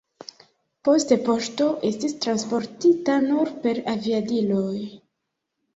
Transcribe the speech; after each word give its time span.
Poste 0.87 1.17
poŝto 1.27 1.67
estis 1.91 2.17
transportita 2.25 3.21
nur 3.29 3.55
per 3.67 3.87
aviadiloj. 3.95 4.77